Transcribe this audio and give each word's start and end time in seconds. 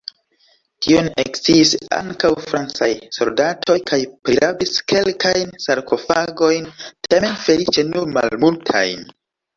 Tion 0.85 1.07
eksciis 1.23 1.73
ankaŭ 1.97 2.31
francaj 2.45 2.89
soldatoj 3.17 3.77
kaj 3.91 3.99
prirabis 4.29 4.73
kelkajn 4.93 5.53
sarkofagojn, 5.67 6.67
tamen 7.11 7.41
feliĉe 7.47 7.85
nur 7.93 8.15
malmultajn. 8.19 9.09